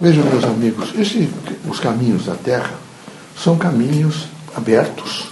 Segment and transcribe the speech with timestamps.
[0.00, 1.28] Vejam, meus amigos, esse,
[1.68, 2.72] os caminhos da Terra
[3.36, 5.26] são caminhos abertos,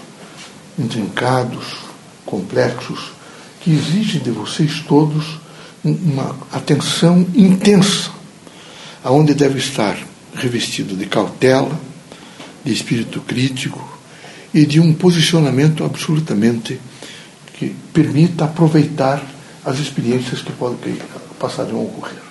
[0.79, 1.65] intrincados,
[2.27, 3.13] complexos,
[3.63, 5.39] que exigem de vocês todos
[5.83, 8.11] uma atenção intensa,
[9.03, 9.97] aonde deve estar
[10.35, 11.81] revestido de cautela,
[12.63, 13.83] de espírito crítico
[14.53, 16.79] e de um posicionamento absolutamente
[17.55, 19.25] que permita aproveitar
[19.65, 22.28] as experiências que, podem, que passarão a ocorrer.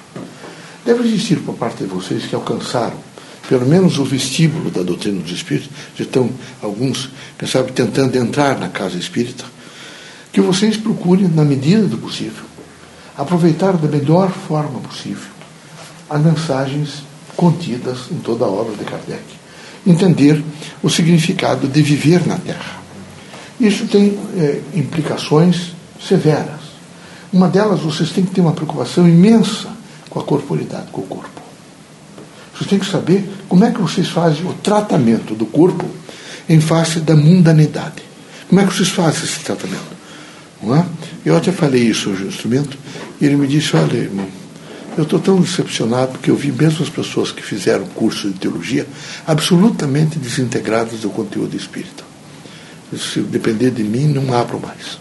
[0.88, 2.96] Deve existir por parte de vocês que alcançaram
[3.50, 6.30] pelo menos o vestíbulo da doutrina dos espíritos, já estão
[6.62, 9.44] alguns, quem sabe, tentando entrar na casa espírita,
[10.32, 12.46] que vocês procurem, na medida do possível,
[13.18, 15.30] aproveitar da melhor forma possível
[16.10, 17.04] as mensagens
[17.36, 19.24] contidas em toda a obra de Kardec.
[19.86, 20.42] Entender
[20.82, 22.82] o significado de viver na Terra.
[23.60, 26.62] Isso tem é, implicações severas.
[27.34, 29.77] Uma delas, vocês têm que ter uma preocupação imensa
[30.18, 31.42] com a corporidade, com o corpo.
[32.54, 35.86] Vocês têm que saber como é que vocês fazem o tratamento do corpo
[36.50, 38.02] em face da mundanidade.
[38.50, 39.96] Como é que vocês fazem esse tratamento?
[40.62, 40.86] Não é?
[41.24, 42.78] Eu até falei isso hoje no instrumento,
[43.22, 44.28] e ele me disse, olha, irmão,
[44.98, 48.88] eu estou tão decepcionado porque eu vi mesmo as pessoas que fizeram curso de teologia
[49.28, 52.04] absolutamente desintegradas do conteúdo espírita.
[52.98, 54.98] Se depender de mim, não abro mais.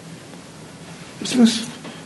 [1.36, 1.62] Mas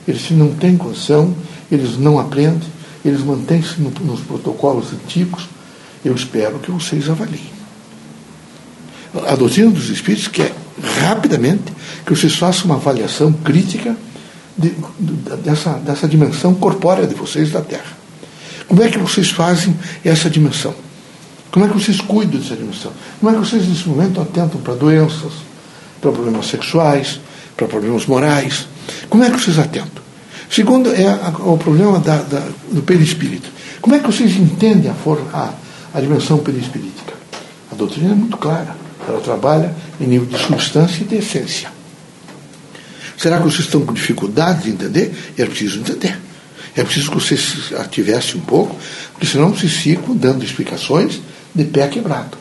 [0.06, 1.34] eles não têm condição,
[1.72, 2.69] eles não aprendem,
[3.05, 5.48] eles mantêm-se no, nos protocolos antigos.
[6.05, 7.51] Eu espero que vocês avaliem.
[9.27, 10.53] A doutrina dos Espíritos quer
[11.03, 11.73] rapidamente
[12.05, 13.97] que vocês façam uma avaliação crítica
[14.56, 17.98] de, de, dessa, dessa dimensão corpórea de vocês da Terra.
[18.69, 20.75] Como é que vocês fazem essa dimensão?
[21.51, 22.93] Como é que vocês cuidam dessa dimensão?
[23.19, 25.33] Como é que vocês, nesse momento, atentam para doenças,
[26.01, 27.21] para problemas sexuais,
[27.56, 28.69] para problemas morais?
[29.09, 30.09] Como é que vocês atentam?
[30.51, 31.06] Segundo é
[31.39, 33.48] o problema da, da, do perispírito.
[33.81, 34.95] Como é que vocês entendem a,
[35.33, 35.55] a,
[35.95, 37.15] a dimensão perispirítica?
[37.70, 38.77] A doutrina é muito clara.
[39.09, 41.71] Ela trabalha em nível de substância e de essência.
[43.16, 45.33] Será que vocês estão com dificuldade de entender?
[45.39, 46.19] É preciso entender.
[46.75, 48.75] É preciso que vocês ativessem um pouco,
[49.12, 51.21] porque senão vocês ficam dando explicações
[51.55, 52.37] de pé quebrado.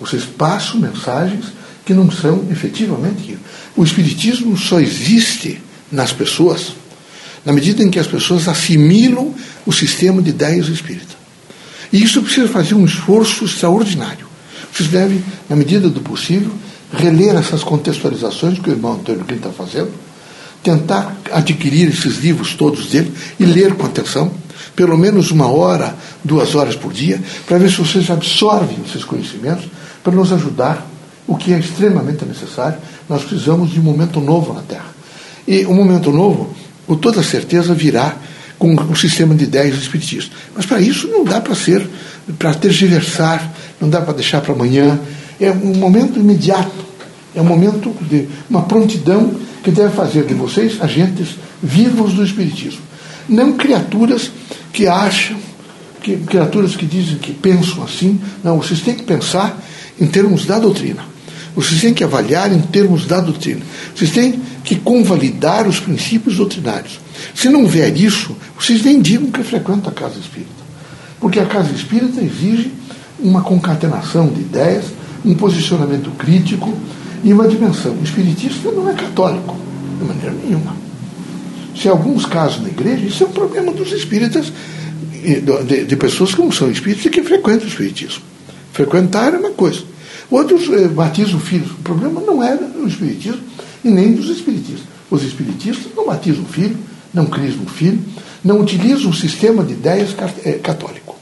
[0.00, 1.46] Vocês passam mensagens
[1.84, 3.38] que não são efetivamente.
[3.76, 6.72] O Espiritismo só existe nas pessoas
[7.44, 9.34] na medida em que as pessoas assimilam
[9.64, 11.16] o sistema de ideias espírita.
[11.90, 14.26] E isso precisa fazer um esforço extraordinário.
[14.70, 16.52] Vocês devem, na medida do possível,
[16.92, 19.90] reler essas contextualizações que o irmão Antônio Quinto está fazendo,
[20.62, 24.30] tentar adquirir esses livros todos dele e ler com atenção,
[24.76, 29.64] pelo menos uma hora, duas horas por dia, para ver se vocês absorvem esses conhecimentos
[30.04, 30.86] para nos ajudar,
[31.26, 32.78] o que é extremamente necessário.
[33.08, 34.97] Nós precisamos de um momento novo na Terra.
[35.48, 36.54] E um momento novo,
[36.86, 38.14] com toda certeza, virá
[38.58, 40.30] com o sistema de ideias espiritistas.
[40.54, 41.88] Mas para isso não dá para ser,
[42.38, 43.50] para tergiversar,
[43.80, 45.00] não dá para deixar para amanhã,
[45.40, 46.84] é um momento imediato,
[47.34, 49.32] é um momento de uma prontidão
[49.64, 51.28] que deve fazer de vocês agentes
[51.62, 52.82] vivos do Espiritismo.
[53.26, 54.30] Não criaturas
[54.70, 55.38] que acham,
[56.02, 58.20] que, criaturas que dizem que pensam assim.
[58.44, 59.58] Não, vocês têm que pensar
[59.98, 61.02] em termos da doutrina.
[61.54, 63.62] Vocês têm que avaliar em termos da doutrina.
[63.94, 67.00] Vocês têm que convalidar os princípios doutrinários.
[67.34, 70.50] Se não vier isso, vocês nem digam que frequentam a casa espírita.
[71.18, 72.70] Porque a casa espírita exige
[73.18, 74.84] uma concatenação de ideias
[75.24, 76.76] um posicionamento crítico
[77.24, 77.92] e uma dimensão.
[77.92, 79.56] O espiritista não é católico,
[79.98, 80.76] de maneira nenhuma.
[81.74, 84.52] Se em alguns casos na igreja, isso é um problema dos espíritas,
[85.66, 88.22] de, de pessoas que não são espíritas e que frequentam o espiritismo.
[88.74, 89.80] Frequentar é uma coisa.
[90.30, 91.70] Outros eh, batizam filhos.
[91.70, 93.40] O problema não é do espiritismo
[93.84, 94.86] e nem dos espiritistas.
[95.10, 96.76] Os espiritistas não batizam filho,
[97.12, 98.00] não crismam filho,
[98.44, 101.16] não utilizam o sistema de ideias eh, católico,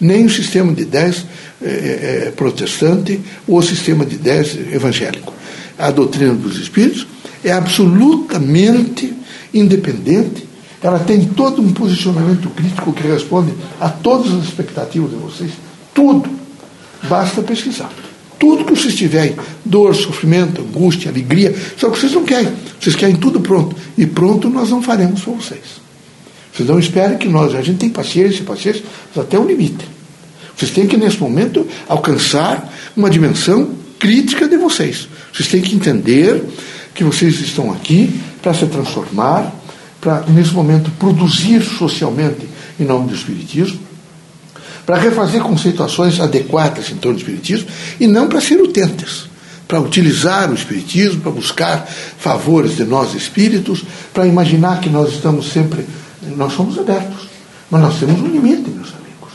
[0.00, 1.24] nem o sistema de ideias
[1.62, 5.32] é, é, protestante ou sistema de ideias evangélico.
[5.78, 7.06] A doutrina dos espíritos
[7.42, 9.12] é absolutamente
[9.52, 10.46] independente,
[10.82, 15.52] ela tem todo um posicionamento crítico que responde a todas as expectativas de vocês.
[15.94, 16.28] Tudo.
[17.08, 17.90] Basta pesquisar.
[18.38, 22.52] Tudo que vocês tiverem, dor, sofrimento, angústia, alegria, só que vocês não querem.
[22.80, 23.76] Vocês querem tudo pronto.
[23.96, 25.84] E pronto nós não faremos para vocês.
[26.52, 28.82] Vocês não esperem que nós, a gente tem paciência, paciência,
[29.14, 29.84] mas até um limite.
[30.56, 35.08] Vocês têm que, nesse momento, alcançar uma dimensão crítica de vocês.
[35.32, 36.44] Vocês têm que entender
[36.94, 39.52] que vocês estão aqui para se transformar,
[40.00, 42.46] para, nesse momento, produzir socialmente
[42.78, 43.80] em nome do Espiritismo,
[44.86, 49.26] para refazer conceituações adequadas em torno do Espiritismo e não para ser utentes,
[49.66, 51.86] para utilizar o Espiritismo, para buscar
[52.18, 53.82] favores de nós espíritos,
[54.12, 55.86] para imaginar que nós estamos sempre.
[56.36, 57.28] Nós somos abertos,
[57.70, 59.32] mas nós temos um limite, meus amigos.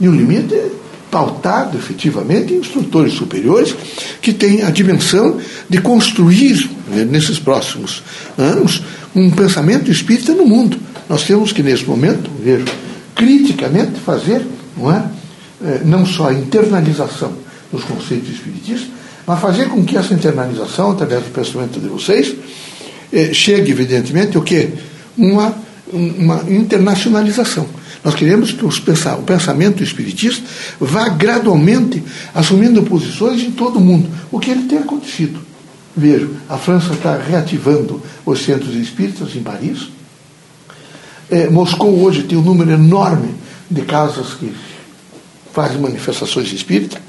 [0.00, 0.70] E o limite é
[1.10, 3.72] pautado efetivamente em instrutores superiores
[4.20, 5.38] que têm a dimensão
[5.70, 8.02] de construir, né, nesses próximos
[8.36, 8.82] anos,
[9.14, 10.76] um pensamento espírita no mundo.
[11.08, 12.64] Nós temos que, nesse momento, ver
[13.14, 14.44] criticamente fazer,
[14.76, 15.04] não é?
[15.62, 17.32] é não só a internalização
[17.72, 18.88] dos conceitos espiritistas,
[19.26, 22.34] mas fazer com que essa internalização, através do pensamento de vocês,
[23.12, 24.70] é, chegue, evidentemente, o quê?
[25.16, 25.54] Uma,
[25.92, 27.66] uma internacionalização.
[28.02, 30.44] Nós queremos que os, o pensamento espiritista
[30.78, 32.02] vá gradualmente
[32.34, 35.40] assumindo posições em todo o mundo, o que ele tem acontecido.
[35.96, 39.88] Vejo, a França está reativando os centros espíritas em Paris.
[41.30, 43.30] É, Moscou hoje tem um número enorme
[43.74, 44.54] de casas que
[45.52, 47.00] fazem manifestações espíritas.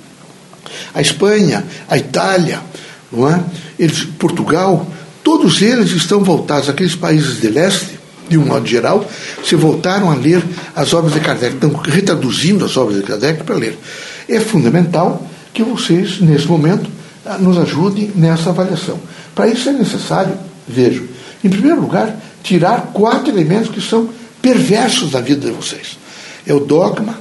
[0.94, 2.60] A Espanha, a Itália,
[3.12, 3.44] não é?
[3.78, 4.88] Eles, Portugal,
[5.24, 9.08] todos eles estão voltados, aqueles países de leste, de um modo geral,
[9.44, 10.44] se voltaram a ler
[10.76, 13.78] as obras de Kardec, estão retraduzindo as obras de Kardec para ler.
[14.28, 16.90] É fundamental que vocês, nesse momento,
[17.40, 19.00] nos ajudem nessa avaliação.
[19.34, 20.36] Para isso é necessário,
[20.68, 21.08] vejo,
[21.44, 24.10] em primeiro lugar, tirar quatro elementos que são
[24.42, 25.98] perversos da vida de vocês.
[26.46, 27.20] É o dogma,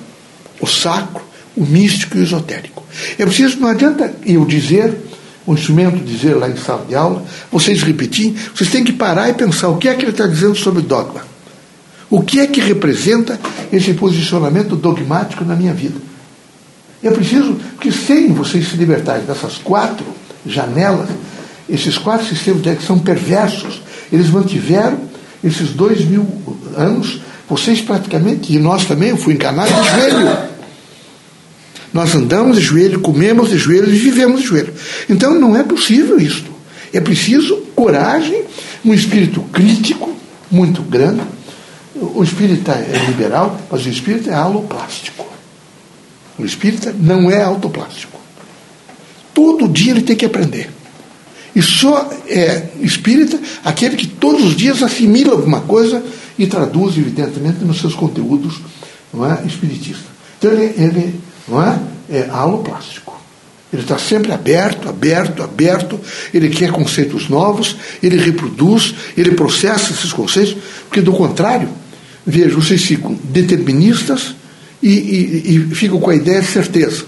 [0.61, 1.23] o sacro,
[1.56, 2.82] o místico e o esotérico.
[3.19, 4.94] É preciso, não adianta eu dizer,
[5.47, 9.35] o instrumento dizer lá em sala de aula, vocês repetirem, vocês têm que parar e
[9.35, 11.23] pensar o que é que ele está dizendo sobre dogma.
[12.11, 13.38] O que é que representa
[13.73, 15.99] esse posicionamento dogmático na minha vida?
[17.03, 20.06] É preciso que, sem vocês se libertarem dessas quatro
[20.47, 21.09] janelas,
[21.69, 23.82] esses quatro sistemas que são perversos,
[24.12, 24.99] eles mantiveram
[25.43, 26.26] esses dois mil
[26.76, 30.38] anos, vocês praticamente, e nós também, eu fui encanado de joelho.
[31.93, 34.75] Nós andamos de joelho, comemos de joelho e vivemos de joelho.
[35.08, 36.50] Então não é possível isto.
[36.93, 38.44] É preciso coragem,
[38.85, 40.14] um espírito crítico
[40.50, 41.23] muito grande.
[41.94, 45.26] O espírita é liberal, mas o espírito é aloplástico.
[46.38, 48.19] O espírita não é autoplástico.
[49.32, 50.70] Todo dia ele tem que aprender.
[51.54, 56.02] E só é espírita aquele que todos os dias assimila alguma coisa
[56.38, 58.60] e traduz, evidentemente, nos seus conteúdos
[59.12, 60.06] não é, espiritistas.
[60.38, 61.78] Então ele, ele não é?
[62.10, 63.14] É aloplástico.
[63.72, 66.00] Ele está sempre aberto, aberto, aberto,
[66.32, 70.56] ele quer conceitos novos, ele reproduz, ele processa esses conceitos,
[70.88, 71.68] porque do contrário,
[72.24, 74.34] veja, vocês ficam deterministas
[74.80, 77.04] e, e, e ficam com a ideia de certeza,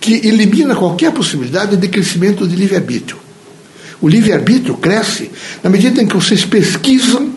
[0.00, 3.27] que elimina qualquer possibilidade de crescimento de livre-arbítrio.
[4.00, 5.30] O livre-arbítrio cresce
[5.62, 7.32] na medida em que vocês pesquisam,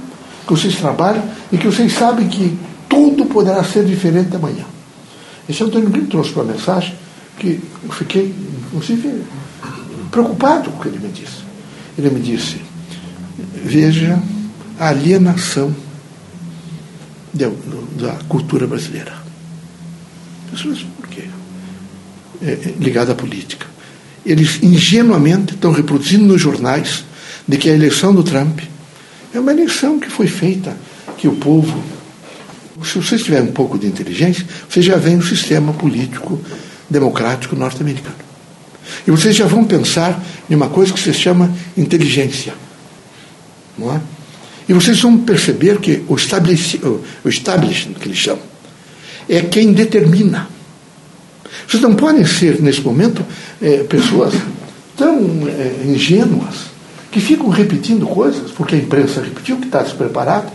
[0.45, 4.65] que vocês trabalham e que vocês sabem que tudo poderá ser diferente amanhã.
[5.49, 6.95] Esse Antônio Brito trouxe para a mensagem
[7.39, 8.33] que eu fiquei,
[8.67, 9.23] inclusive,
[10.11, 11.41] preocupado com o que ele me disse.
[11.97, 12.61] Ele me disse:
[13.63, 14.21] veja
[14.79, 15.73] a alienação
[17.33, 19.13] da, cultura brasileira.
[20.51, 21.23] Pessoas, por quê?
[22.41, 23.67] É, é, ligada à política.
[24.25, 27.03] Eles ingenuamente estão reproduzindo nos jornais
[27.47, 28.59] de que a eleição do Trump
[29.33, 30.77] é uma eleição que foi feita,
[31.18, 31.81] que o povo
[32.83, 36.39] se vocês tiverem um pouco de inteligência, vocês já veem o sistema político
[36.89, 38.15] democrático norte-americano.
[39.07, 42.53] E vocês já vão pensar em uma coisa que se chama inteligência.
[43.77, 44.01] Não é?
[44.68, 48.44] E vocês vão perceber que o, o establishment, que eles chamam,
[49.29, 50.50] é quem determina.
[51.68, 53.23] Vocês não podem ser, nesse momento,
[53.61, 54.33] é, pessoas
[54.97, 56.71] tão é, ingênuas
[57.11, 60.47] que ficam repetindo coisas, porque a imprensa repetiu que está despreparada.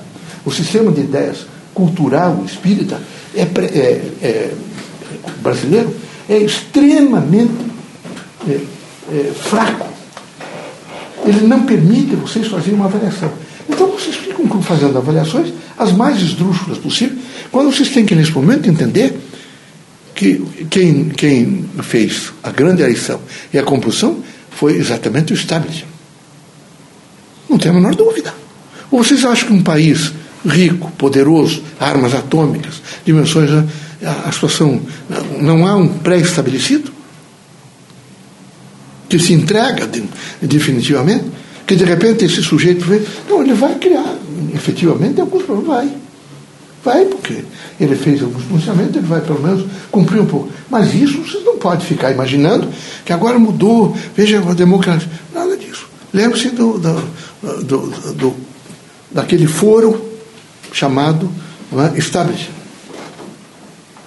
[0.44, 2.98] O sistema de ideias cultural espírita
[3.34, 4.54] é, é, é,
[5.42, 5.94] brasileiro
[6.28, 7.52] é extremamente
[8.48, 8.60] é,
[9.12, 9.86] é, fraco.
[11.24, 13.30] Ele não permite vocês fazerem uma avaliação.
[13.68, 17.20] Então vocês ficam fazendo avaliações as mais esdrúxulas possíveis,
[17.52, 19.18] quando vocês têm que, nesse momento, entender
[20.16, 23.20] que quem, quem fez a grande eleição
[23.52, 25.94] e a compulsão foi exatamente o establishment.
[27.48, 28.34] Não tem a menor dúvida.
[28.90, 30.12] Ou vocês acham que um país
[30.44, 33.50] rico, poderoso, armas atômicas, dimensões.
[33.50, 33.64] A,
[34.26, 34.80] a situação.
[35.40, 36.92] Não há um pré-estabelecido
[39.08, 40.02] que se entrega de,
[40.42, 41.24] definitivamente,
[41.66, 43.02] que de repente esse sujeito vê.
[43.28, 44.16] Não, ele vai criar,
[44.54, 45.66] efetivamente, alguns problemas.
[45.66, 46.05] Vai.
[46.86, 47.42] Vai, porque
[47.80, 50.50] ele fez alguns pronunciamentos, ele vai pelo menos cumprir um pouco.
[50.70, 52.68] Mas isso vocês não podem ficar imaginando
[53.04, 55.10] que agora mudou, veja a democracia.
[55.34, 55.88] Nada disso.
[56.14, 58.36] Lembre-se do, do, do, do,
[59.10, 60.00] daquele foro
[60.72, 61.28] chamado
[61.72, 62.54] é, establishment.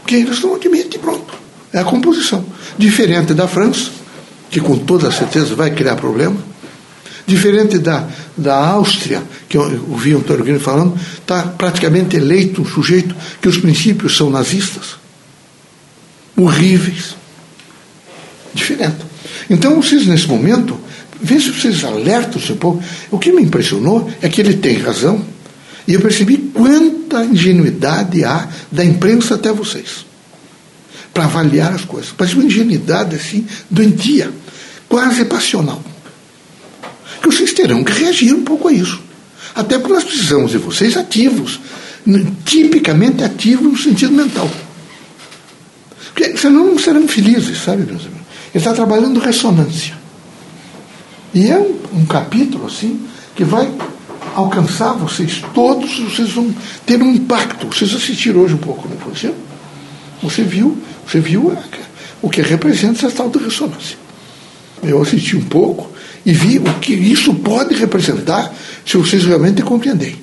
[0.07, 1.33] Que eles não admitem, pronto.
[1.73, 2.45] É a composição.
[2.77, 3.91] Diferente da França,
[4.49, 6.37] que com toda certeza vai criar problema.
[7.27, 8.07] Diferente da,
[8.39, 13.57] da Áustria, que eu ouvi o Antônio falando, está praticamente eleito um sujeito que os
[13.57, 14.97] princípios são nazistas.
[16.35, 17.15] horríveis.
[18.53, 18.97] Diferente.
[19.49, 20.79] Então, vocês, nesse momento,
[21.21, 22.81] vejam se vocês alertam o seu povo.
[23.11, 25.23] O que me impressionou é que ele tem razão.
[25.87, 30.05] E eu percebi quanta ingenuidade há da imprensa até vocês
[31.13, 32.11] para avaliar as coisas.
[32.15, 34.31] Parece uma ingenuidade assim, doentia,
[34.87, 35.83] quase passional.
[37.21, 39.01] Que vocês terão que reagir um pouco a isso.
[39.55, 41.59] Até porque nós precisamos de vocês ativos,
[42.45, 44.49] tipicamente ativos no sentido mental.
[46.13, 48.19] Porque senão não serão felizes, sabe, meus amigos?
[48.53, 49.97] Ele está trabalhando ressonância.
[51.33, 53.71] E é um, um capítulo assim que vai
[54.35, 56.53] alcançar vocês todos, vocês vão
[56.85, 57.67] ter um impacto.
[57.67, 59.33] Vocês assistiram hoje um pouco, não foi?
[60.21, 61.55] Você viu, você viu
[62.21, 63.97] o que representa essa tal de ressonância.
[64.83, 65.91] Eu assisti um pouco
[66.29, 68.53] e vi o que isso pode representar
[68.85, 70.21] se vocês realmente compreenderem.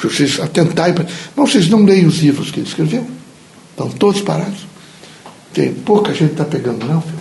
[0.00, 0.94] Se vocês atentarem.
[1.36, 3.06] Mas vocês não leem os livros que ele escreveu?
[3.70, 4.60] Estão todos parados.
[5.52, 7.18] Tem pouca gente está pegando, não, filho?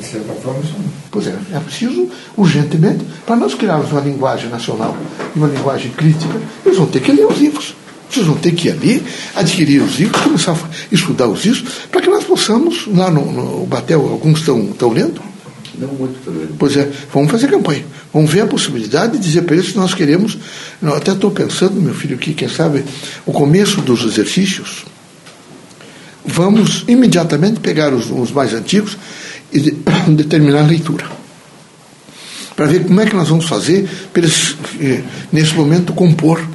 [0.00, 0.90] De certa forma, sim.
[1.10, 4.96] Pois é, é preciso, urgentemente, para nós criarmos uma linguagem nacional
[5.36, 7.74] e uma linguagem crítica, eles vão ter que ler os livros.
[8.08, 9.04] Vocês vão ter que ir ali,
[9.36, 13.66] adquirir os livros, começar a estudar os livros, para que nós possamos, lá no, no
[13.66, 15.29] Batel, alguns estão lendo?
[15.80, 16.20] Não muito.
[16.58, 17.84] Pois é, vamos fazer campanha.
[18.12, 20.36] Vamos ver a possibilidade de dizer para eles que nós queremos.
[20.82, 22.84] Eu até estou pensando, meu filho, que, quem sabe,
[23.24, 24.84] o começo dos exercícios,
[26.24, 28.98] vamos imediatamente pegar os, os mais antigos
[29.50, 29.70] e de,
[30.14, 31.06] determinar a leitura.
[32.54, 36.46] Para ver como é que nós vamos fazer para eles, eh, nesse momento, compor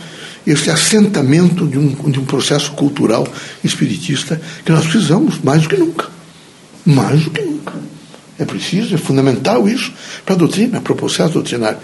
[0.46, 3.28] esse assentamento de um, de um processo cultural
[3.64, 6.10] espiritista que nós precisamos mais do que nunca.
[6.86, 7.74] Mais do que nunca.
[8.38, 9.94] É preciso, é fundamental isso
[10.26, 11.78] para a doutrina, para o processo doutrinário.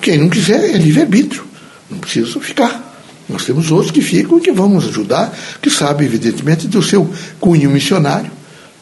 [0.00, 1.44] Quem não quiser é livre-arbítrio,
[1.90, 2.88] não precisa ficar.
[3.28, 7.70] Nós temos outros que ficam e que vamos ajudar, que sabem, evidentemente, do seu cunho
[7.70, 8.30] missionário,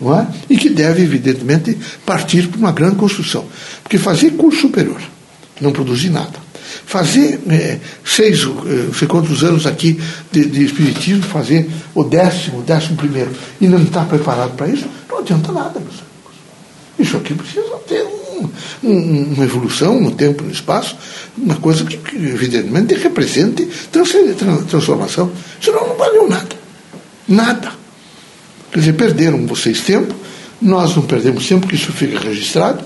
[0.00, 0.26] não é?
[0.48, 3.44] e que deve, evidentemente, partir para uma grande construção.
[3.82, 5.00] Porque fazer curso superior,
[5.60, 6.46] não produzir nada.
[6.84, 12.62] Fazer é, seis, é, sei quantos anos aqui de, de espiritismo, fazer o décimo, o
[12.62, 13.30] décimo primeiro,
[13.60, 16.06] e não estar preparado para isso, não adianta nada, meus.
[16.98, 18.48] Isso aqui precisa ter um,
[18.82, 20.96] um, uma evolução no tempo no espaço,
[21.36, 23.68] uma coisa que, que evidentemente represente
[24.68, 25.30] transformação.
[25.60, 26.56] Senão não valeu nada.
[27.28, 27.72] Nada.
[28.72, 30.14] Quer dizer, perderam vocês tempo,
[30.60, 32.82] nós não perdemos tempo, porque isso fica registrado,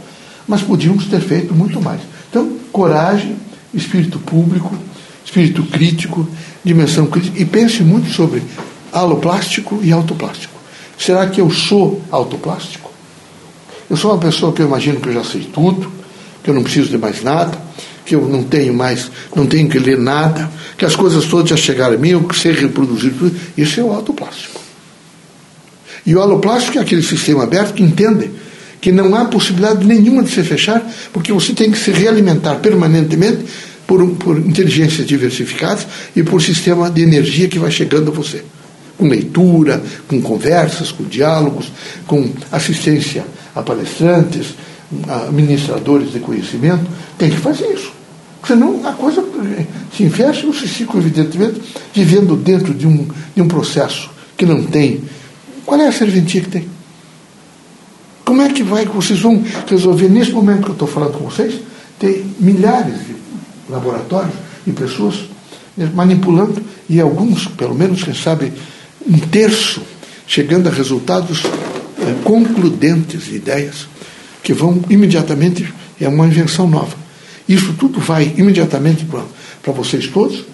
[0.47, 2.01] mas podíamos ter feito muito mais.
[2.29, 3.37] Então, coragem,
[3.73, 4.77] espírito público,
[5.25, 6.29] espírito crítico,
[6.65, 8.43] dimensão crítica, e pense muito sobre
[8.93, 10.59] aloplástico e autoplástico.
[10.99, 12.90] Será que eu sou autoplástico?
[13.91, 15.91] Eu sou uma pessoa que eu imagino que eu já sei tudo,
[16.45, 17.61] que eu não preciso de mais nada,
[18.07, 21.57] que eu não tenho mais, não tenho que ler nada, que as coisas todas já
[21.57, 23.37] chegaram a mim, eu sei reproduzir tudo.
[23.59, 24.61] Isso é o autoplástico.
[26.07, 28.31] E o aloplástico é aquele sistema aberto que entende
[28.81, 33.45] que não há possibilidade nenhuma de se fechar, porque você tem que se realimentar permanentemente
[33.89, 38.45] por, por inteligências diversificadas e por sistema de energia que vai chegando a você.
[38.97, 41.73] Com leitura, com conversas, com diálogos,
[42.07, 43.25] com assistência
[43.61, 44.55] a palestrantes,
[45.09, 46.85] a ministradores de conhecimento.
[47.17, 47.93] Tem que fazer isso.
[48.47, 49.25] Senão a coisa
[49.95, 51.61] se fecha e você fica, evidentemente,
[51.93, 55.03] vivendo dentro de um, de um processo que não tem.
[55.65, 56.69] Qual é a serventia que tem?
[58.25, 61.61] Como é que vai, vocês vão resolver, nesse momento que eu estou falando com vocês,
[61.99, 63.15] tem milhares de
[63.69, 64.35] laboratórios
[64.67, 65.29] e pessoas
[65.95, 68.53] manipulando, e alguns, pelo menos, quem sabe,
[69.07, 69.83] um terço,
[70.27, 71.43] chegando a resultados
[72.15, 73.89] concludentes de ideias
[74.43, 76.97] que vão imediatamente, é uma invenção nova.
[77.49, 79.05] Isso tudo vai imediatamente
[79.63, 80.45] para vocês todos,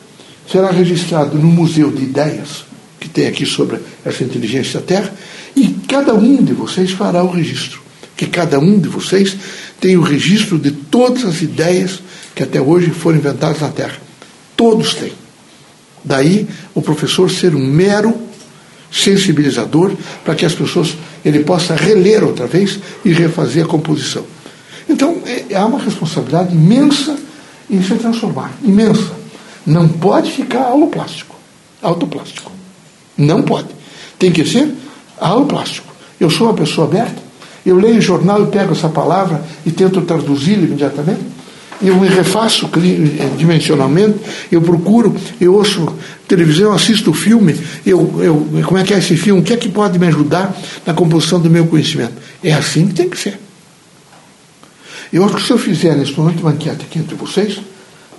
[0.51, 2.65] será registrado no Museu de Ideias,
[2.99, 5.13] que tem aqui sobre essa inteligência da Terra,
[5.55, 7.81] e cada um de vocês fará o registro.
[8.17, 9.37] Que cada um de vocês
[9.79, 12.01] tem o registro de todas as ideias
[12.35, 13.99] que até hoje foram inventadas na Terra.
[14.57, 15.13] Todos têm.
[16.05, 18.15] Daí o professor ser um mero
[18.91, 19.93] sensibilizador
[20.25, 20.95] para que as pessoas
[21.29, 24.25] ele possa reler outra vez e refazer a composição.
[24.89, 27.17] Então é, há uma responsabilidade imensa
[27.69, 29.13] em se transformar, imensa.
[29.67, 31.35] Não pode ficar aloplástico,
[31.83, 32.53] autoplástico.
[33.19, 33.69] Não pode.
[34.19, 34.73] Tem que ser
[35.21, 35.93] aloplástico.
[36.21, 37.21] Eu sou uma pessoa aberta,
[37.65, 41.36] eu leio o jornal e pego essa palavra e tento traduzi-la imediatamente.
[41.83, 42.71] Eu me refaço
[43.37, 44.19] dimensionalmente,
[44.51, 45.95] eu procuro, eu ouço
[46.27, 47.55] televisão, assisto filme,
[47.85, 50.57] eu, eu, como é que é esse filme, o que é que pode me ajudar
[50.87, 52.15] na composição do meu conhecimento.
[52.43, 53.39] É assim que tem que ser.
[55.13, 57.61] Eu acho que se eu fizer nesse momento uma enquete aqui entre vocês,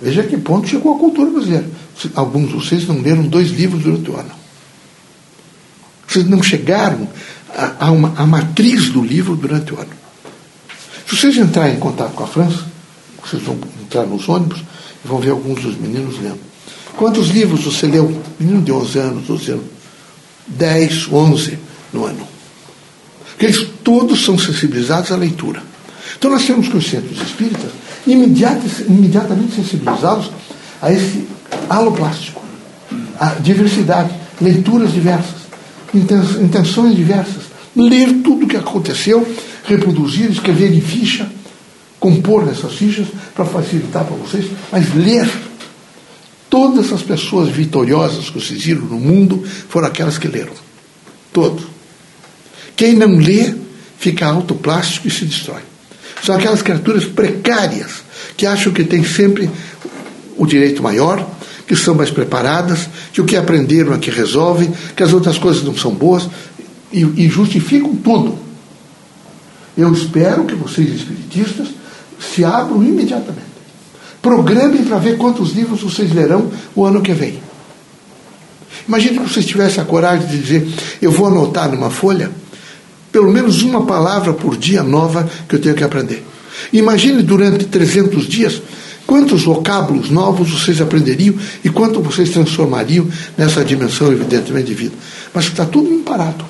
[0.00, 1.66] veja que ponto chegou a cultura brasileira.
[2.14, 4.30] Alguns de vocês não leram dois livros durante o ano.
[6.06, 7.08] Vocês não chegaram
[7.78, 9.90] a, uma, a matriz do livro durante o ano.
[11.06, 12.64] Se vocês entrarem em contato com a França,
[13.28, 14.60] vocês vão entrar nos ônibus
[15.04, 16.40] e vão ver alguns dos meninos lendo.
[16.96, 18.20] Quantos livros você leu?
[18.40, 19.64] Menino de 11 anos, 12 anos.
[20.48, 21.58] 10, 11
[21.92, 22.26] no ano.
[23.30, 25.62] Porque eles todos são sensibilizados à leitura.
[26.16, 27.70] Então nós temos que os centros espíritas
[28.06, 30.30] imediatamente sensibilizados
[30.80, 31.28] a esse
[31.68, 32.42] halo plástico,
[33.20, 35.38] a diversidade, leituras diversas,
[35.94, 37.44] intenções diversas,
[37.76, 39.26] ler tudo o que aconteceu,
[39.64, 41.30] reproduzir, escrever em ficha,
[41.98, 45.28] compor nessas fichas para facilitar para vocês, mas ler.
[46.50, 50.54] Todas as pessoas vitoriosas que vocês viram no mundo foram aquelas que leram.
[51.30, 51.64] Todos.
[52.74, 53.54] Quem não lê
[53.98, 55.60] fica autoplástico e se destrói.
[56.22, 58.02] São aquelas criaturas precárias
[58.36, 59.50] que acham que têm sempre
[60.36, 61.28] o direito maior,
[61.66, 65.62] que são mais preparadas, que o que aprenderam é que resolve, que as outras coisas
[65.62, 66.28] não são boas
[66.92, 68.38] e, e justificam tudo.
[69.76, 71.68] Eu espero que vocês, espiritistas,
[72.20, 73.48] se abram imediatamente.
[74.20, 77.40] Programem para ver quantos livros vocês lerão o ano que vem.
[78.86, 80.68] Imagine que vocês tivessem a coragem de dizer:
[81.00, 82.30] eu vou anotar numa folha
[83.12, 86.24] pelo menos uma palavra por dia nova que eu tenho que aprender.
[86.72, 88.62] Imagine durante 300 dias
[89.06, 91.34] quantos vocábulos novos vocês aprenderiam
[91.64, 93.06] e quanto vocês transformariam
[93.36, 94.94] nessa dimensão, evidentemente, de vida.
[95.32, 96.44] Mas está tudo imparado.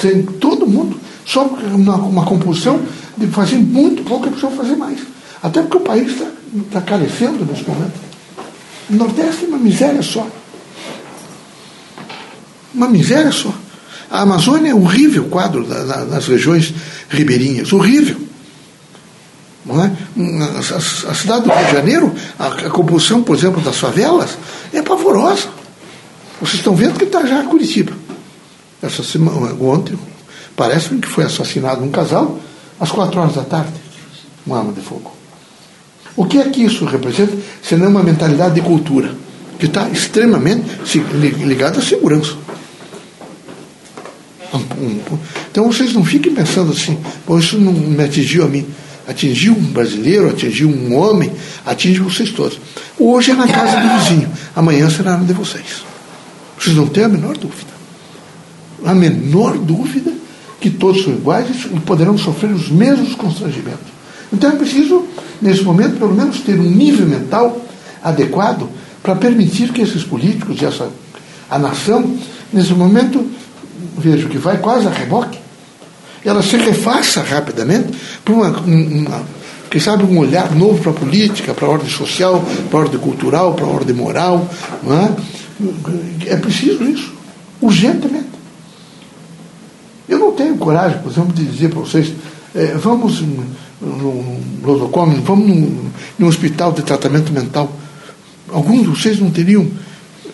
[0.00, 2.80] Sem todo mundo, só uma, uma composição
[3.20, 4.98] de fazer muito pouco é possível fazer mais.
[5.42, 6.26] Até porque o país está
[6.72, 7.92] tá carecendo nesse momento.
[8.88, 10.26] O Nordeste é uma miséria só.
[12.74, 13.52] Uma miséria só.
[14.10, 16.74] A Amazônia é horrível quadro da, da, regiões
[17.08, 18.16] ribeirinhas, horrível.
[19.68, 19.72] É?
[19.72, 20.76] a,
[21.10, 24.36] a, cidade do Rio de Janeiro, a, a, composição, por exemplo, das favelas,
[24.72, 25.48] é pavorosa.
[26.40, 27.92] Vocês estão vendo que está já Curitiba.
[28.82, 29.96] Essa semana, ontem,
[30.56, 32.40] parece-me que foi assassinado um casal
[32.80, 33.74] às quatro horas da tarde,
[34.46, 35.12] uma arma de fogo.
[36.16, 39.14] O que é que isso representa, senão uma mentalidade de cultura,
[39.58, 40.64] que está extremamente
[41.44, 42.36] ligada à segurança.
[45.50, 48.66] Então vocês não fiquem pensando assim, Pô, isso não me atingiu a mim.
[49.06, 51.32] Atingiu um brasileiro, atingiu um homem,
[51.66, 52.60] atinge vocês todos.
[52.98, 55.82] Hoje é na casa do vizinho, amanhã será na de vocês.
[56.58, 57.70] Vocês não têm a menor dúvida.
[58.84, 60.12] A menor dúvida
[60.60, 63.88] que todos são iguais e poderão sofrer os mesmos constrangimentos.
[64.32, 65.04] Então é preciso,
[65.40, 67.64] nesse momento, pelo menos ter um nível mental
[68.02, 68.68] adequado
[69.02, 70.88] para permitir que esses políticos e essa,
[71.50, 72.16] a nação,
[72.52, 73.26] nesse momento,
[73.96, 75.38] vejo que vai quase a reboque,
[76.24, 77.88] ela se refaça rapidamente
[78.22, 79.22] para uma, uma,
[79.70, 83.00] quem sabe um olhar novo para a política, para a ordem social, para a ordem
[83.00, 84.48] cultural, para a ordem moral.
[86.26, 86.32] É?
[86.32, 87.12] é preciso isso,
[87.60, 88.39] urgentemente.
[90.10, 92.12] Eu não tenho coragem, por exemplo, de dizer para vocês,
[92.52, 93.20] é, vamos
[93.80, 97.72] no nosocômio, vamos num, num hospital de tratamento mental.
[98.48, 99.70] Alguns de vocês não teriam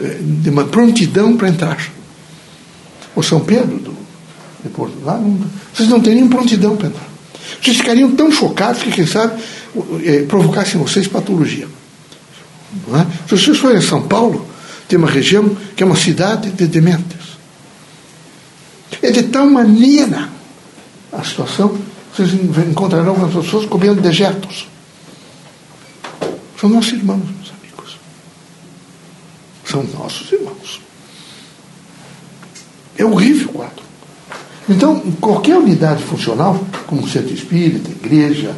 [0.00, 1.76] é, uma prontidão para entrar
[3.14, 3.94] o São Pedro do,
[4.62, 5.38] de Portugal, não,
[5.74, 7.08] vocês não teriam prontidão para entrar.
[7.62, 9.42] Vocês ficariam tão chocados que, quem sabe,
[10.04, 11.68] é, provocassem vocês patologia.
[12.94, 13.06] É?
[13.28, 14.48] Se vocês forem a São Paulo,
[14.88, 17.15] tem uma região que é uma cidade de dementes.
[19.03, 20.29] É de tal maneira
[21.12, 21.77] a situação,
[22.14, 22.33] vocês
[22.68, 24.68] encontrarão as pessoas comendo dejetos.
[26.59, 27.99] São nossos irmãos, meus amigos.
[29.64, 30.81] São nossos irmãos.
[32.96, 33.85] É horrível o quadro.
[34.68, 38.57] Então, qualquer unidade funcional, como um centro espírita, igreja,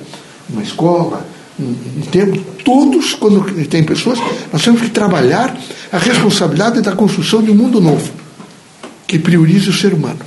[0.49, 1.27] uma escola,
[1.61, 4.19] um, tempo, todos, quando tem pessoas,
[4.53, 5.57] nós temos que trabalhar
[5.93, 8.11] a responsabilidade da construção de um mundo novo,
[9.09, 10.21] que priorize o ser humano,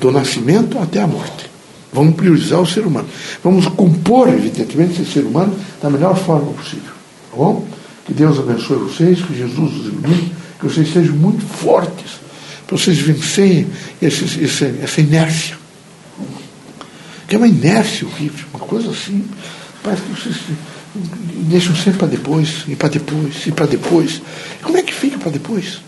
[0.00, 1.50] do nascimento até a morte.
[1.92, 3.08] Vamos priorizar o ser humano.
[3.42, 6.92] Vamos compor, evidentemente, esse ser humano da melhor forma possível.
[7.30, 7.66] Tá bom?
[8.06, 12.20] Que Deus abençoe vocês, que Jesus os ilumine, que vocês sejam muito fortes
[12.64, 13.66] para vocês vencerem
[14.00, 15.58] esse, esse, essa inércia.
[17.26, 19.24] Que é uma inércia horrível, uma coisa assim.
[19.82, 20.36] Parece que vocês
[21.48, 24.22] deixam sempre para depois, e para depois, e para depois.
[24.62, 25.87] Como é que fica para depois?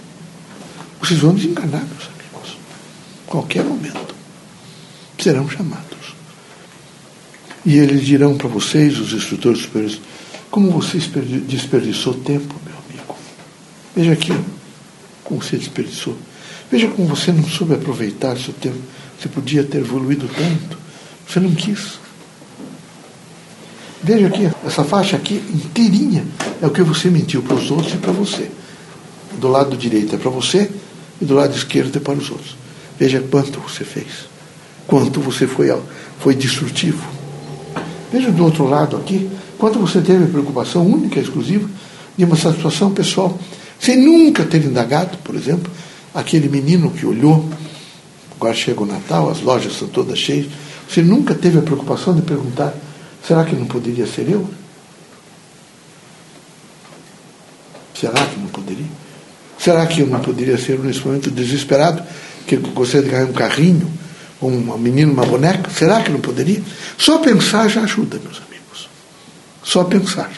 [1.00, 2.58] Vocês vão desenganar, meus amigos.
[3.26, 4.14] Qualquer momento.
[5.18, 6.14] Serão chamados.
[7.64, 10.00] E eles dirão para vocês, os instrutores superiores,
[10.50, 13.16] como você desperdiçou tempo, meu amigo.
[13.94, 14.32] Veja aqui
[15.24, 16.16] como você desperdiçou.
[16.70, 18.78] Veja como você não soube aproveitar seu tempo.
[19.18, 20.78] Você podia ter evoluído tanto.
[21.28, 21.98] Você não quis.
[24.02, 26.24] Veja aqui, essa faixa aqui inteirinha
[26.62, 28.50] é o que você mentiu para os outros e para você.
[29.38, 30.70] Do lado direito é para você,
[31.20, 32.56] e do lado esquerdo é para os outros.
[32.98, 34.28] Veja quanto você fez,
[34.87, 35.68] quanto você foi,
[36.18, 37.02] foi destrutivo.
[38.12, 41.68] Veja do outro lado aqui, quanto você teve preocupação única exclusiva
[42.16, 43.38] de uma satisfação pessoal.
[43.78, 45.70] Você nunca ter indagado, por exemplo,
[46.14, 47.48] aquele menino que olhou,
[48.37, 50.46] agora chega o Natal, as lojas são todas cheias,
[50.88, 52.74] você nunca teve a preocupação de perguntar:
[53.26, 54.48] será que não poderia ser eu?
[57.94, 58.87] Será que não poderia?
[59.61, 62.03] Será que eu não poderia ser nesse momento desesperado,
[62.46, 63.92] que gostaria de ganhar um carrinho,
[64.40, 65.68] um menino, uma boneca?
[65.68, 66.62] Será que não poderia?
[66.96, 68.88] Só pensar já ajuda, meus amigos.
[69.62, 70.31] Só pensar.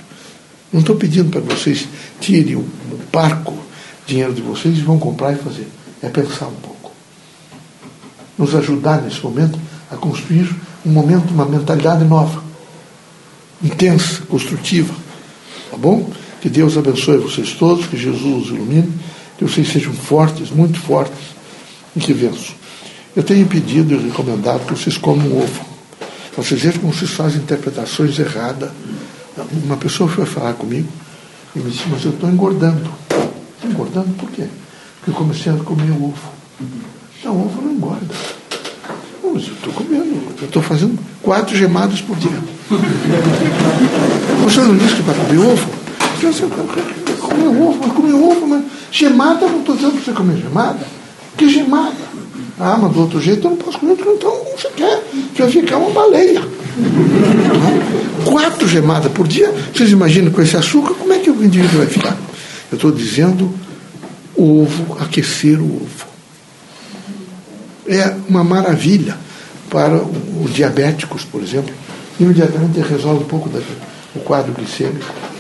[0.73, 1.87] Não estou pedindo para vocês
[2.19, 3.57] tirem o, o parco,
[4.07, 5.69] dinheiro de vocês e vão comprar e fazer.
[6.03, 6.91] É pensar um pouco.
[8.37, 9.57] Nos ajudar nesse momento
[9.89, 10.53] a construir
[10.85, 12.43] um momento, uma mentalidade nova,
[13.63, 14.93] intensa, construtiva.
[15.71, 16.11] Tá bom?
[16.41, 18.93] Que Deus abençoe vocês todos, que Jesus os ilumine,
[19.37, 21.19] que vocês sejam fortes, muito fortes
[21.97, 22.55] e que vençam.
[23.15, 25.73] Eu tenho pedido e recomendado que vocês comam ovo.
[26.37, 28.71] Vocês vejam como vocês fazem interpretações erradas.
[29.65, 30.89] Uma pessoa foi falar comigo
[31.55, 32.91] e me disse, mas eu estou engordando.
[33.63, 34.47] Engordando por quê?
[34.97, 36.15] Porque eu comecei a comer ovo.
[37.25, 38.15] Não, ovo não engorda.
[39.23, 42.31] Mas eu estou comendo, eu estou fazendo quatro gemadas por dia.
[44.45, 45.82] Você não disse que para comer ovo?
[46.23, 46.47] Você
[47.21, 50.87] comer ovo, mas comer ovo, mas gemada, não estou dizendo para você comer gemada.
[51.37, 51.97] Que gemada?
[52.61, 55.03] Ah, mas do outro jeito eu não posso comer, então você quer,
[55.35, 56.41] você vai ficar uma baleia.
[58.25, 61.89] Quatro gemadas por dia, vocês imaginam com esse açúcar, como é que o indivíduo vai
[61.89, 62.17] ficar?
[62.71, 63.53] Eu estou dizendo
[64.37, 66.07] ovo, aquecer o ovo.
[67.89, 69.17] É uma maravilha
[69.69, 70.01] para
[70.41, 71.75] os diabéticos, por exemplo.
[72.21, 75.32] Imediatamente resolve um pouco do quadro glicêmico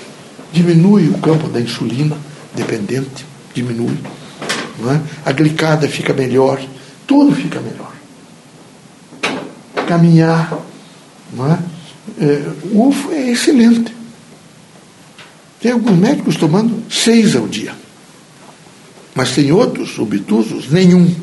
[0.52, 2.16] diminui o campo da insulina
[2.54, 3.98] dependente, diminui.
[4.80, 5.28] É?
[5.30, 6.60] A glicada fica melhor,
[7.06, 7.92] tudo fica melhor.
[9.86, 10.52] Caminhar,
[11.38, 11.72] é?
[12.24, 13.94] É, o UFO é excelente.
[15.60, 17.74] Tem alguns médicos tomando seis ao dia.
[19.14, 21.14] Mas tem outros, obtusos, nenhum.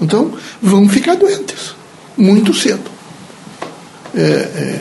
[0.00, 1.74] Então, vão ficar doentes
[2.16, 2.90] muito cedo.
[4.14, 4.80] É, é,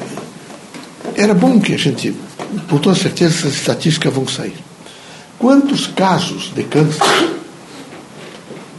[1.16, 2.16] era bom que a gente
[2.70, 4.56] com toda certeza essas estatísticas vão sair.
[5.38, 7.02] Quantos casos de câncer?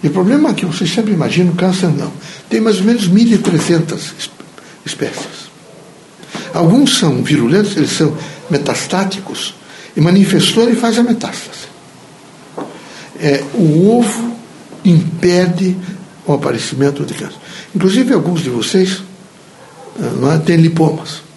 [0.02, 2.12] E o problema é que vocês sempre imaginam câncer não.
[2.48, 4.30] Tem mais ou menos 1.300
[4.84, 5.50] espécies.
[6.52, 8.16] Alguns são virulentos, eles são
[8.50, 9.54] metastáticos,
[9.96, 11.68] e manifestou e faz a metástase.
[13.18, 14.36] É, o ovo
[14.84, 15.76] impede
[16.26, 17.36] o aparecimento de câncer.
[17.74, 19.02] Inclusive, alguns de vocês
[19.98, 21.29] ah, não é, têm lipomas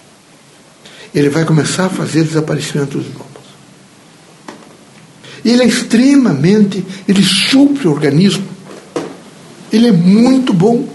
[1.14, 3.34] ele vai começar a fazer desaparecimento dos glóbulos.
[5.46, 8.44] Ele é extremamente, ele supre o organismo.
[9.72, 10.88] Ele é muito bom,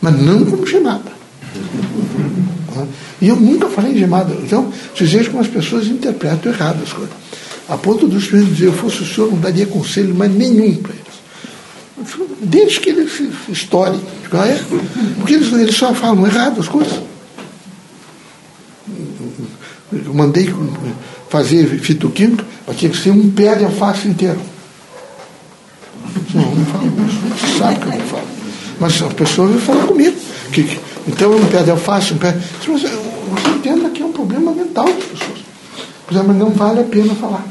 [0.00, 1.16] mas não como gemada.
[3.20, 4.34] E eu nunca falei em gemada.
[4.42, 7.14] Então, vocês vejam como as pessoas interpretam errado as coisas.
[7.68, 10.92] A ponto dos primeiros dizer, eu fosse o senhor, não daria conselho mais nenhum para
[10.92, 12.16] eles.
[12.42, 14.00] Desde que eles se estourem.
[14.32, 14.60] É?
[15.16, 17.00] Porque eles, eles só falam errado as coisas.
[19.92, 20.52] Eu mandei
[21.28, 24.40] fazer fitoquímica, mas tinha que ser um pé de alface inteiro.
[26.34, 27.58] Não, não falo isso.
[27.58, 28.26] Sabe que eu não falo.
[28.80, 30.16] Mas a pessoa falar comigo.
[30.52, 32.36] Que, que, então, um pé de alface, um pé.
[32.66, 35.38] Você, você entenda que é um problema mental das pessoas.
[36.10, 37.44] Mas não vale a pena falar.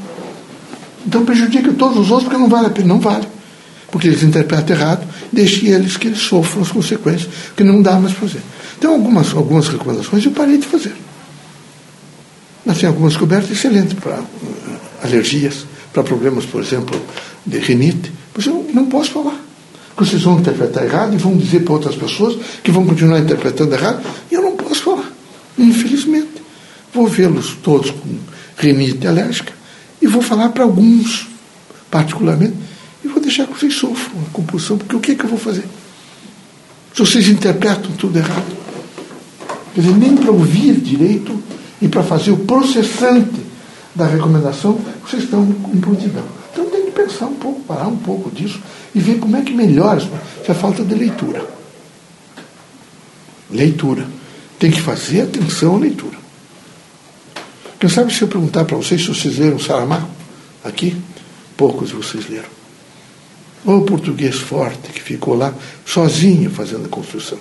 [1.05, 2.87] Então prejudica todos os outros porque não vale a pena.
[2.87, 3.27] Não vale.
[3.91, 8.13] Porque eles interpretam errado, deixe eles que eles sofram as consequências, que não dá mais
[8.13, 8.41] para fazer.
[8.77, 10.93] Então, algumas, algumas recomendações eu parei de fazer.
[12.73, 16.99] Tem algumas cobertas excelentes para eh, alergias, para problemas, por exemplo,
[17.45, 18.11] de rinite.
[18.35, 19.39] Mas eu não posso falar.
[19.95, 23.73] Porque vocês vão interpretar errado e vão dizer para outras pessoas que vão continuar interpretando
[23.73, 24.05] errado.
[24.31, 25.09] E eu não posso falar.
[25.57, 26.43] Infelizmente.
[26.93, 28.09] Vou vê-los todos com
[28.57, 29.53] rinite alérgica
[30.01, 31.27] e vou falar para alguns,
[31.91, 32.55] particularmente,
[33.03, 35.39] e vou deixar que vocês sofram a compulsão, porque o que, é que eu vou
[35.39, 35.65] fazer?
[36.93, 38.55] Se vocês interpretam tudo errado.
[39.73, 41.37] Quer dizer, nem para ouvir direito
[41.85, 43.45] e para fazer o processante
[43.93, 46.23] da recomendação, vocês estão em prontidão.
[46.51, 48.59] Então tem que pensar um pouco, parar um pouco disso
[48.95, 49.99] e ver como é que melhora.
[49.99, 50.09] Isso
[50.49, 51.47] é falta de leitura.
[53.51, 54.07] Leitura.
[54.57, 56.17] Tem que fazer atenção à leitura.
[57.79, 60.09] Quem sabe se eu perguntar para vocês se vocês leram Saramago
[60.63, 60.97] aqui,
[61.55, 62.49] poucos de vocês leram.
[63.63, 65.53] Ou o português forte que ficou lá
[65.85, 67.37] sozinho fazendo a construção.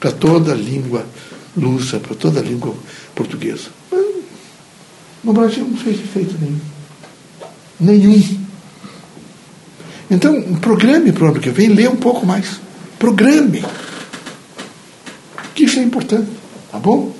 [0.00, 1.04] Para toda a língua
[1.56, 2.74] lusa, para toda a língua
[3.16, 3.70] portuguesa.
[5.24, 6.60] No Brasil não fez efeito nenhum.
[7.80, 8.46] Nenhum.
[10.08, 12.60] Então, programe para o ano que vem, lê um pouco mais.
[12.96, 13.64] Programe.
[15.52, 16.30] Que isso é importante,
[16.70, 17.12] tá bom?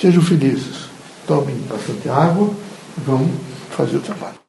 [0.00, 0.90] Sejam felizes.
[1.26, 2.54] Tomem bastante água
[2.98, 3.30] vamos
[3.70, 4.41] fazer o trabalho.